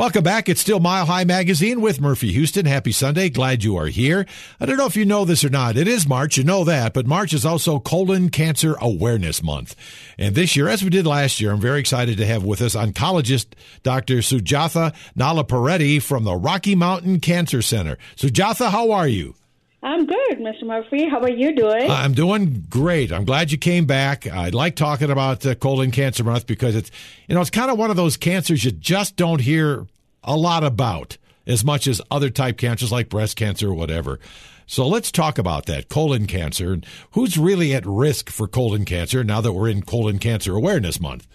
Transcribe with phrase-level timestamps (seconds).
[0.00, 0.48] Welcome back.
[0.48, 2.64] It's still Mile High Magazine with Murphy Houston.
[2.64, 3.28] Happy Sunday.
[3.28, 4.24] Glad you are here.
[4.58, 5.76] I don't know if you know this or not.
[5.76, 6.38] It is March.
[6.38, 9.76] You know that, but March is also Colon Cancer Awareness Month.
[10.16, 12.74] And this year, as we did last year, I'm very excited to have with us
[12.74, 13.48] oncologist
[13.82, 14.20] Dr.
[14.20, 17.98] Sujatha Nalapareddy from the Rocky Mountain Cancer Center.
[18.16, 19.34] Sujatha, how are you?
[19.82, 20.64] I'm good, Mr.
[20.64, 21.08] Murphy.
[21.08, 21.90] How are you doing?
[21.90, 23.10] I'm doing great.
[23.10, 24.26] I'm glad you came back.
[24.26, 26.90] I like talking about uh, colon cancer month because it's,
[27.28, 29.86] you know, it's kind of one of those cancers you just don't hear
[30.22, 31.16] a lot about
[31.46, 34.20] as much as other type cancers like breast cancer or whatever.
[34.66, 39.24] So let's talk about that colon cancer and who's really at risk for colon cancer
[39.24, 41.26] now that we're in colon cancer awareness month.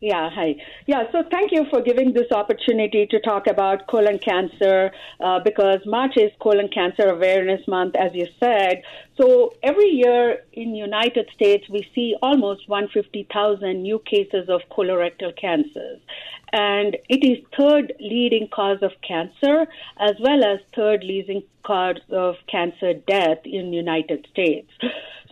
[0.00, 0.56] Yeah, hi.
[0.84, 5.78] Yeah, so thank you for giving this opportunity to talk about colon cancer uh, because
[5.86, 8.82] March is Colon Cancer Awareness Month, as you said.
[9.18, 16.02] So every year in United States, we see almost 150,000 new cases of colorectal cancers.
[16.52, 19.66] And it is third leading cause of cancer
[19.98, 24.70] as well as third leading cause of cancer death in United States.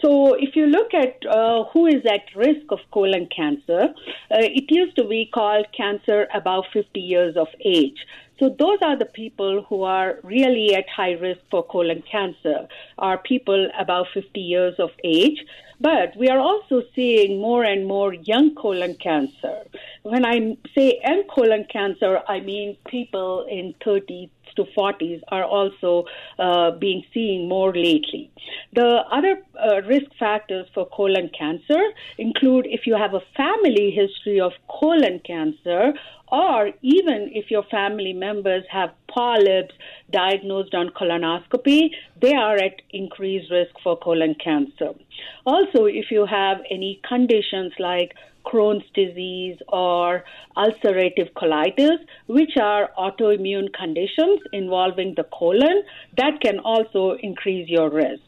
[0.05, 3.85] So, if you look at uh, who is at risk of colon cancer,
[4.31, 8.05] uh, it used to be called cancer above 50 years of age.
[8.39, 13.17] So those are the people who are really at high risk for colon cancer, are
[13.17, 15.43] people above 50 years of age.
[15.81, 19.63] But we are also seeing more and more young colon cancer.
[20.03, 26.05] When I say young colon cancer, I mean people in 30s to 40s are also
[26.39, 28.31] uh, being seen more lately.
[28.73, 31.83] The other uh, risk factors for colon cancer
[32.19, 35.93] include if you have a family history of colon cancer
[36.29, 39.75] or even if your family members have polyps
[40.11, 44.91] diagnosed on colonoscopy, they are at increased risk for colon cancer.
[45.47, 50.25] Also, if you have any conditions like Crohn's disease or
[50.57, 55.83] ulcerative colitis, which are autoimmune conditions involving the colon,
[56.17, 58.23] that can also increase your risk.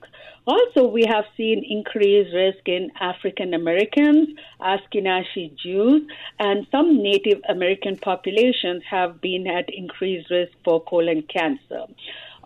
[0.46, 4.28] Also, we have seen increased risk in African Americans,
[4.60, 6.02] Ashkenazi Jews,
[6.38, 11.86] and some Native American populations have been at increased risk for colon cancer.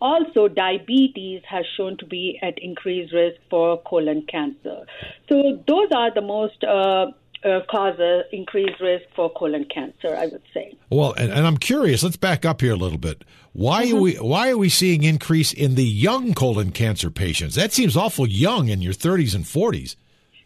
[0.01, 4.87] Also, diabetes has shown to be at increased risk for colon cancer.
[5.29, 7.09] So, those are the most uh,
[7.45, 10.77] uh, cause an increased risk for colon cancer, I would say.
[10.91, 12.03] Well, and, and I'm curious.
[12.03, 13.25] Let's back up here a little bit.
[13.53, 13.97] Why mm-hmm.
[13.97, 17.55] are we why are we seeing increase in the young colon cancer patients?
[17.55, 19.97] That seems awful young in your 30s and 40s.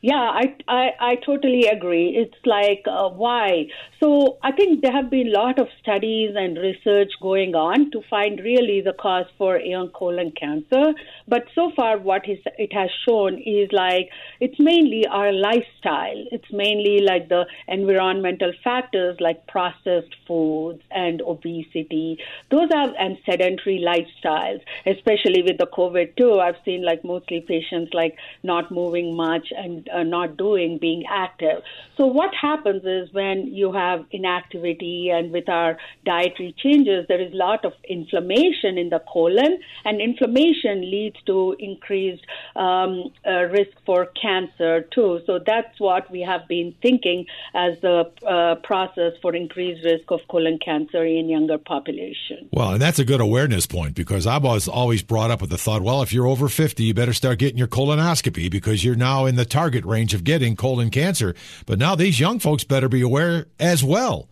[0.04, 2.08] Yeah, I, I, I totally agree.
[2.14, 3.68] It's like, uh, why?
[4.02, 8.02] So I think there have been a lot of studies and research going on to
[8.10, 10.92] find really the cause for young colon cancer.
[11.26, 14.10] But so far, what is, it has shown is like
[14.40, 16.22] it's mainly our lifestyle.
[16.30, 22.18] It's mainly like the environmental factors like processed foods and obesity.
[22.50, 26.40] Those are, and sedentary lifestyles, especially with the COVID too.
[26.40, 31.62] I've seen like mostly patients like not moving much and uh, not doing, being active.
[31.96, 37.32] So what happens is when you have inactivity and with our dietary changes, there is
[37.32, 42.24] a lot of inflammation in the colon, and inflammation leads to increased
[42.56, 45.20] um, uh, risk for cancer too.
[45.26, 50.20] So that's what we have been thinking as the uh, process for increased risk of
[50.28, 52.48] colon cancer in younger population.
[52.52, 55.58] Well, and that's a good awareness point because I was always brought up with the
[55.58, 59.26] thought, well, if you're over 50, you better start getting your colonoscopy because you're now
[59.26, 61.34] in the target range of getting colon cancer.
[61.66, 64.28] But now these young folks better be aware as well.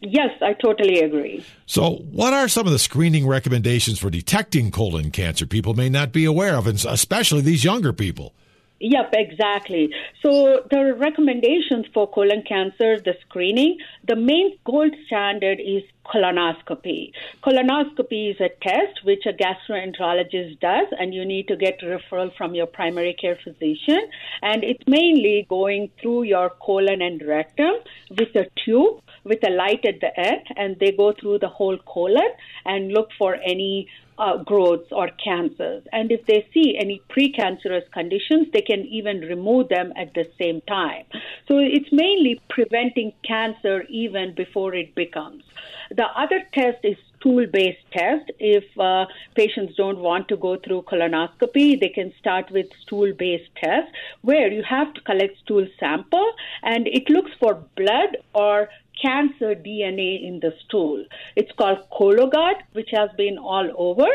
[0.00, 1.44] Yes, I totally agree.
[1.66, 6.12] So, what are some of the screening recommendations for detecting colon cancer people may not
[6.12, 8.34] be aware of, and especially these younger people?
[8.84, 9.94] Yep, exactly.
[10.22, 13.78] So the recommendations for colon cancer, the screening,
[14.08, 17.12] the main gold standard is colonoscopy.
[17.44, 22.56] Colonoscopy is a test which a gastroenterologist does, and you need to get referral from
[22.56, 24.00] your primary care physician.
[24.42, 27.74] And it's mainly going through your colon and rectum
[28.10, 31.78] with a tube with a light at the end, and they go through the whole
[31.86, 32.30] colon
[32.64, 33.88] and look for any
[34.18, 35.82] uh, growths or cancers.
[35.92, 40.60] And if they see any precancerous conditions, they can even remove them at the same
[40.68, 41.04] time.
[41.48, 45.42] So it's mainly preventing cancer even before it becomes.
[45.90, 48.30] The other test is stool based test.
[48.38, 53.50] If uh, patients don't want to go through colonoscopy, they can start with stool based
[53.62, 53.92] test
[54.22, 56.32] where you have to collect stool sample
[56.62, 58.68] and it looks for blood or
[59.02, 61.04] cancer DNA in the stool.
[61.36, 64.08] It's called Cologuard, which has been all over.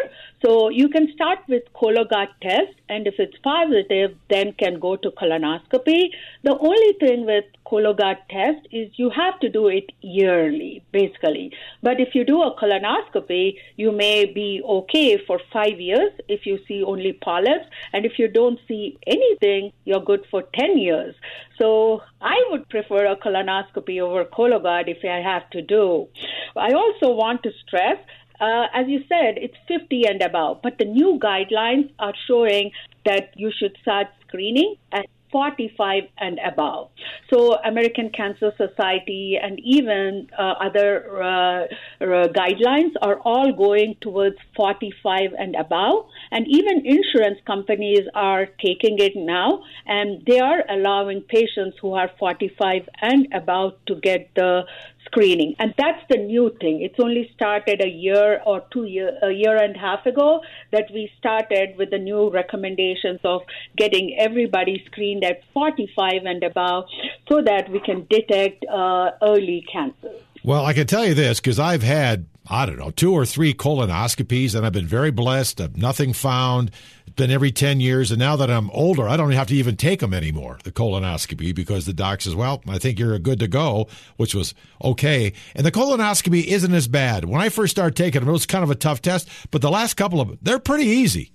[0.45, 5.10] So you can start with Cologuard test, and if it's positive, then can go to
[5.10, 6.10] colonoscopy.
[6.44, 11.51] The only thing with Cologuard test is you have to do it yearly, basically.
[11.81, 16.60] But if you do a colonoscopy, you may be okay for five years if you
[16.68, 21.16] see only polyps, and if you don't see anything, you're good for 10 years.
[21.57, 26.07] So I would prefer a colonoscopy over Cologuard if I have to do.
[26.56, 27.98] I also want to stress
[28.39, 32.72] uh, as you said, it's 50 and above, but the new guidelines are showing
[33.06, 36.89] that you should start screening at 45 and above.
[37.31, 41.63] So, American Cancer Society and even uh, other uh,
[42.01, 46.06] uh, guidelines are all going towards 45 and above.
[46.31, 52.10] And even insurance companies are taking it now, and they are allowing patients who are
[52.19, 54.63] 45 and above to get the
[55.07, 55.56] screening.
[55.59, 56.81] And that's the new thing.
[56.81, 60.86] It's only started a year or two year, a year and a half ago that
[60.94, 63.42] we started with the new recommendations of
[63.75, 66.86] getting everybody screened at 45 and above
[67.27, 70.12] so that we can detect uh, early cancer.
[70.44, 73.53] Well, I can tell you this because I've had I don't know, two or three
[73.53, 75.60] colonoscopies, and I've been very blessed.
[75.60, 76.71] I've nothing found.
[77.17, 78.11] Been every 10 years.
[78.11, 81.53] And now that I'm older, I don't have to even take them anymore, the colonoscopy,
[81.53, 83.87] because the doc says, well, I think you're good to go,
[84.17, 84.53] which was
[84.83, 85.33] okay.
[85.55, 87.25] And the colonoscopy isn't as bad.
[87.25, 89.71] When I first started taking them, it was kind of a tough test, but the
[89.71, 91.31] last couple of them, they're pretty easy.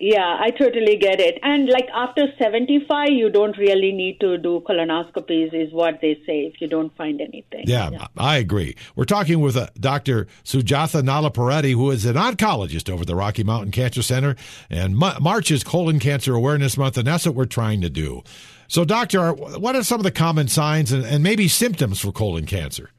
[0.00, 1.38] Yeah, I totally get it.
[1.42, 6.40] And like after 75, you don't really need to do colonoscopies, is what they say,
[6.46, 7.64] if you don't find anything.
[7.66, 8.06] Yeah, yeah.
[8.16, 8.76] I agree.
[8.96, 10.26] We're talking with uh, Dr.
[10.42, 14.36] Sujatha Nalapareddy, who is an oncologist over the Rocky Mountain Cancer Center.
[14.70, 18.22] And March is Colon Cancer Awareness Month, and that's what we're trying to do.
[18.68, 22.46] So, Doctor, what are some of the common signs and, and maybe symptoms for colon
[22.46, 22.90] cancer?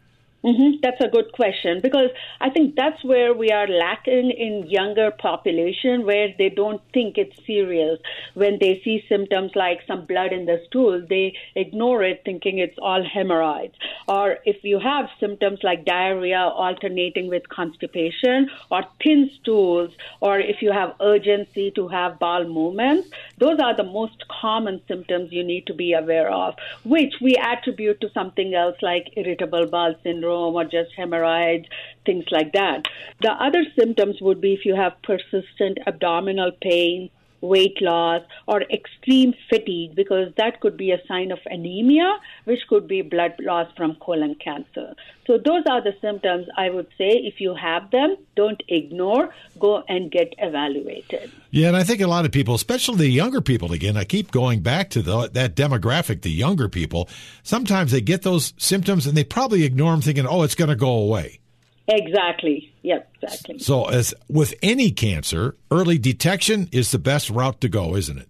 [0.44, 0.78] Mm-hmm.
[0.82, 2.10] That's a good question because
[2.40, 7.46] I think that's where we are lacking in younger population where they don't think it's
[7.46, 8.00] serious.
[8.34, 12.78] When they see symptoms like some blood in the stool, they ignore it thinking it's
[12.82, 13.76] all hemorrhoids.
[14.08, 19.92] Or if you have symptoms like diarrhea alternating with constipation or thin stools,
[20.22, 25.32] or if you have urgency to have bowel movements, those are the most common symptoms
[25.32, 29.94] you need to be aware of, which we attribute to something else like irritable bowel
[30.02, 31.66] syndrome syndrome or just hemorrhoids,
[32.06, 32.86] things like that.
[33.22, 37.10] The other symptoms would be if you have persistent abdominal pain,
[37.42, 42.88] weight loss, or extreme fatigue, because that could be a sign of anemia, which could
[42.88, 44.96] be blood loss from colon cancer.
[45.28, 47.10] So, those are the symptoms I would say.
[47.10, 51.32] If you have them, don't ignore, go and get evaluated.
[51.52, 54.32] Yeah, and I think a lot of people, especially the younger people, again, I keep
[54.32, 57.10] going back to the, that demographic, the younger people,
[57.44, 60.76] sometimes they get those symptoms and they probably ignore them thinking, oh, it's going to
[60.76, 61.41] go away.
[61.88, 62.74] Exactly.
[62.84, 63.60] Yep, exactly.
[63.60, 68.30] So, as with any cancer, early detection is the best route to go, isn't it?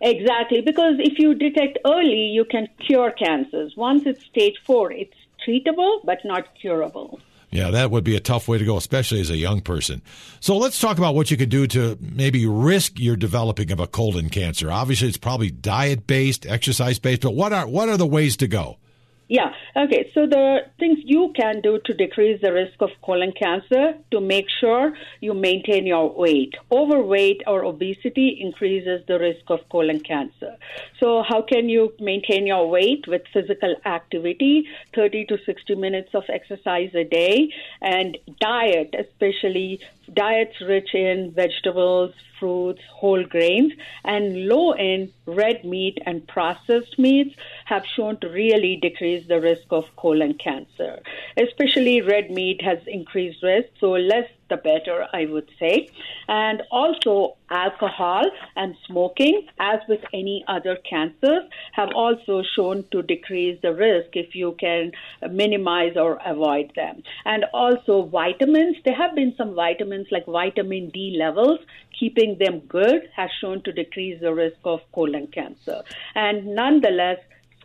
[0.00, 3.74] Exactly, because if you detect early, you can cure cancers.
[3.76, 5.14] Once it's stage four, it's
[5.46, 7.20] treatable but not curable.
[7.50, 10.02] Yeah, that would be a tough way to go, especially as a young person.
[10.40, 13.86] So let's talk about what you could do to maybe risk your developing of a
[13.86, 14.72] colon cancer.
[14.72, 18.48] Obviously, it's probably diet based, exercise based, but what are what are the ways to
[18.48, 18.78] go?
[19.28, 19.52] Yeah.
[19.74, 20.10] Okay.
[20.12, 24.46] So the things you can do to decrease the risk of colon cancer to make
[24.60, 26.54] sure you maintain your weight.
[26.70, 30.56] Overweight or obesity increases the risk of colon cancer.
[31.00, 36.24] So how can you maintain your weight with physical activity, 30 to 60 minutes of
[36.28, 37.50] exercise a day,
[37.80, 39.80] and diet, especially
[40.12, 43.72] diets rich in vegetables, fruits, whole grains,
[44.04, 49.66] and low in red meat and processed meats have shown to really decrease the risk
[49.70, 51.00] of colon cancer.
[51.36, 55.88] Especially red meat has increased risk, so less the better, I would say.
[56.28, 58.24] And also, alcohol
[58.56, 64.34] and smoking, as with any other cancers, have also shown to decrease the risk if
[64.34, 64.92] you can
[65.30, 67.02] minimize or avoid them.
[67.24, 71.60] And also, vitamins, there have been some vitamins like vitamin D levels,
[71.98, 75.82] keeping them good has shown to decrease the risk of colon cancer.
[76.14, 77.18] And nonetheless,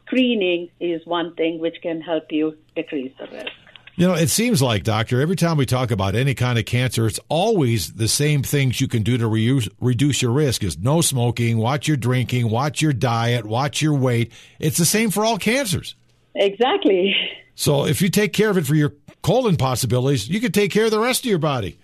[0.10, 3.52] screening is one thing which can help you decrease the risk.
[3.96, 7.06] You know, it seems like, doctor, every time we talk about any kind of cancer,
[7.06, 11.02] it's always the same things you can do to re- reduce your risk is no
[11.02, 14.32] smoking, watch your drinking, watch your diet, watch your weight.
[14.58, 15.96] It's the same for all cancers.
[16.34, 17.14] Exactly.
[17.56, 20.86] So if you take care of it for your colon possibilities, you can take care
[20.86, 21.78] of the rest of your body.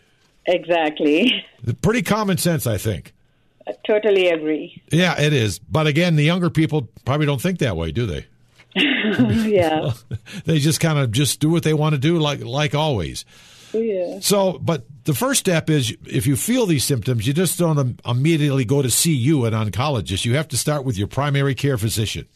[0.46, 1.44] Exactly.
[1.82, 3.14] Pretty common sense, I think.
[3.68, 4.82] I totally agree.
[4.92, 5.60] Yeah, it is.
[5.60, 8.26] But again, the younger people probably don't think that way, do they?
[8.76, 9.92] yeah.
[10.46, 13.26] they just kind of just do what they want to do, like like always.
[13.74, 14.20] Yeah.
[14.22, 18.66] So, but the first step is if you feel these symptoms, you just don't immediately
[18.66, 20.26] go to see you, an oncologist.
[20.26, 22.28] You have to start with your primary care physician.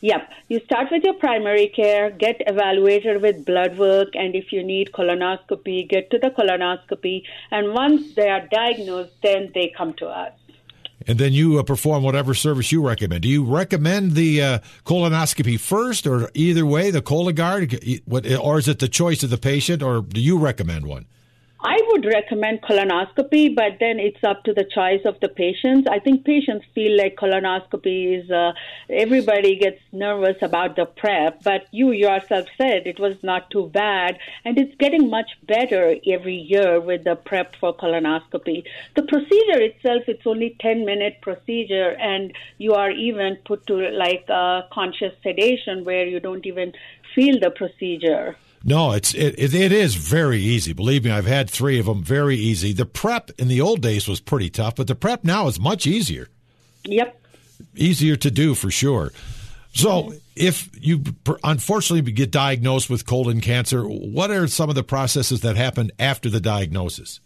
[0.00, 0.30] Yep.
[0.48, 4.92] You start with your primary care, get evaluated with blood work, and if you need
[4.92, 7.24] colonoscopy, get to the colonoscopy.
[7.50, 10.32] And once they are diagnosed, then they come to us.
[11.06, 13.22] And then you uh, perform whatever service you recommend.
[13.22, 18.02] Do you recommend the uh, colonoscopy first, or either way, the Cologuard,
[18.40, 21.06] or is it the choice of the patient, or do you recommend one?
[21.60, 25.88] I would recommend colonoscopy, but then it's up to the choice of the patients.
[25.90, 28.52] I think patients feel like colonoscopy is, uh,
[28.88, 34.18] everybody gets nervous about the prep, but you yourself said it was not too bad,
[34.44, 38.62] and it's getting much better every year with the prep for colonoscopy.
[38.94, 44.24] The procedure itself, it's only 10 minute procedure, and you are even put to like
[44.28, 46.72] uh, conscious sedation where you don't even
[47.16, 48.36] feel the procedure.
[48.68, 50.74] No, it's it, it, it is very easy.
[50.74, 52.02] Believe me, I've had three of them.
[52.02, 52.74] Very easy.
[52.74, 55.86] The prep in the old days was pretty tough, but the prep now is much
[55.86, 56.28] easier.
[56.84, 57.18] Yep.
[57.74, 59.12] Easier to do for sure.
[59.72, 60.18] So, mm-hmm.
[60.36, 61.02] if you
[61.42, 66.28] unfortunately get diagnosed with colon cancer, what are some of the processes that happen after
[66.28, 67.20] the diagnosis?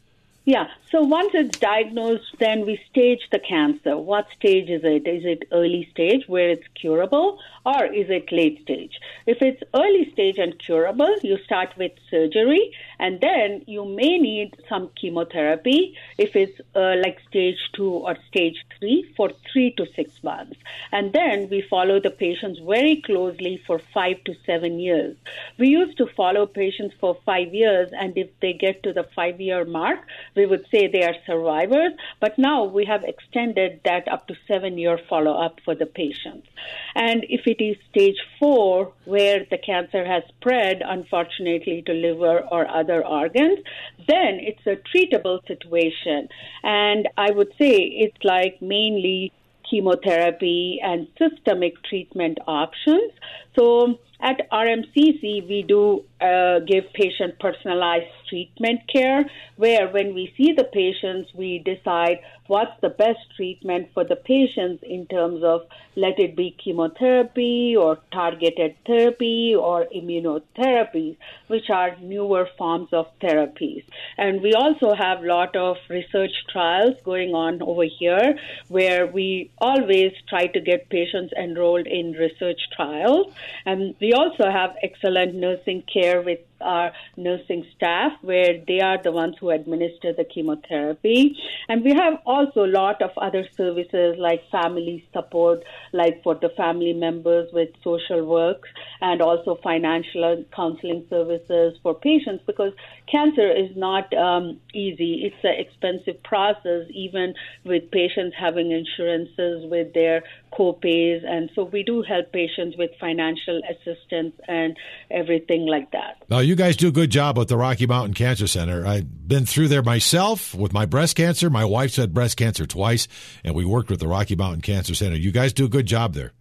[0.44, 0.66] Yeah.
[0.90, 3.96] So once it's diagnosed, then we stage the cancer.
[3.96, 5.06] What stage is it?
[5.06, 8.99] Is it early stage where it's curable, or is it late stage?
[9.26, 14.54] If it's early stage and curable, you start with surgery, and then you may need
[14.68, 20.23] some chemotherapy if it's uh, like stage two or stage three for three to six
[20.23, 20.56] months.
[20.92, 25.16] And then we follow the patients very closely for five to seven years.
[25.59, 29.40] We used to follow patients for five years, and if they get to the five
[29.40, 29.99] year mark,
[30.37, 31.92] we would say they are survivors.
[32.21, 36.47] But now we have extended that up to seven year follow up for the patients.
[36.94, 42.68] And if it is stage four, where the cancer has spread, unfortunately, to liver or
[42.68, 43.61] other organs,
[44.06, 46.28] then it's a treatable situation.
[46.62, 49.32] And I would say it's like mainly
[49.72, 53.12] chemotherapy and systemic treatment options.
[53.58, 59.25] So at RMCC, we do uh, give patient personalized treatment care,
[59.57, 64.83] where when we see the patients, we decide what's the best treatment for the patients
[64.83, 65.62] in terms of
[65.97, 71.17] let it be chemotherapy or targeted therapy or immunotherapy,
[71.49, 73.85] which are newer forms of therapies.
[74.19, 78.38] And we also have a lot of research trials going on over here
[78.69, 83.33] where we always try to get patients enrolled in research trials.
[83.64, 89.12] And we also have excellent nursing care with our nursing staff, where they are the
[89.12, 91.37] ones who administer the chemotherapy.
[91.69, 96.50] And we have also a lot of other services like family support, like for the
[96.57, 98.62] family members with social work,
[99.00, 102.73] and also financial counseling services for patients because
[103.11, 105.23] cancer is not um, easy.
[105.25, 110.23] It's an expensive process, even with patients having insurances with their
[110.57, 111.23] co-pays.
[111.26, 114.76] And so we do help patients with financial assistance and
[115.11, 116.23] everything like that.
[116.28, 118.87] Now, you guys do a good job at the Rocky Mountain Cancer Center.
[118.87, 121.50] I've been through there myself with my breast cancer.
[121.50, 123.09] My wife's had breast cancer twice,
[123.44, 125.16] and we worked with the Rocky Mountain Cancer Center.
[125.16, 126.32] You guys do a good job there.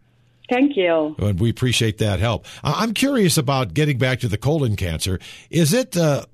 [0.50, 1.16] Thank you.
[1.18, 2.46] And we appreciate that help.
[2.64, 5.20] I'm curious about getting back to the colon cancer.
[5.50, 6.26] Is it uh,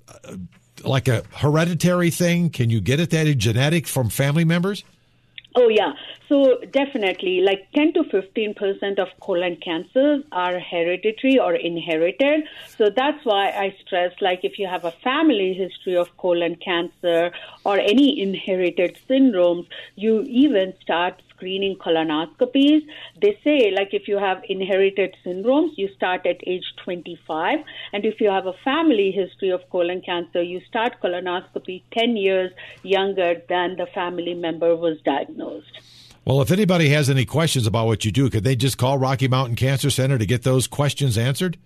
[0.84, 2.50] like a hereditary thing?
[2.50, 4.84] Can you get it that genetic from family members?
[5.56, 5.94] Oh, yeah.
[6.30, 12.44] So, definitely, like 10 to 15 percent of colon cancers are hereditary or inherited.
[12.78, 17.32] So, that's why I stress like if you have a family history of colon cancer
[17.66, 22.82] or any inherited syndromes, you even start screening colonoscopies.
[23.22, 27.60] They say, like, if you have inherited syndromes, you start at age 25.
[27.94, 32.52] And if you have a family history of colon cancer, you start colonoscopy 10 years
[32.84, 35.72] younger than the family member was diagnosed.
[36.26, 39.30] Well, if anybody has any questions about what you do, could they just call Rocky
[39.30, 41.58] Mountain Cancer Center to get those questions answered?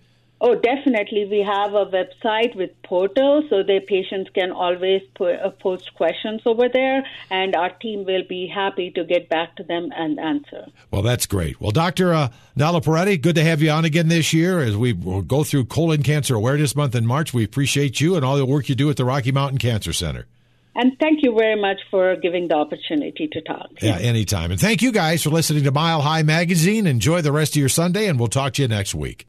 [0.43, 1.27] Oh, definitely.
[1.29, 6.41] We have a website with portal, so the patients can always put, uh, post questions
[6.47, 10.65] over there, and our team will be happy to get back to them and answer.
[10.89, 11.61] Well, that's great.
[11.61, 12.11] Well, Dr.
[12.15, 16.01] Uh, Nalapareddy, good to have you on again this year as we go through Colon
[16.01, 17.35] Cancer Awareness Month in March.
[17.35, 20.25] We appreciate you and all the work you do at the Rocky Mountain Cancer Center.
[20.73, 23.69] And thank you very much for giving the opportunity to talk.
[23.79, 24.49] Yeah, anytime.
[24.49, 26.87] And thank you guys for listening to Mile High Magazine.
[26.87, 29.27] Enjoy the rest of your Sunday, and we'll talk to you next week.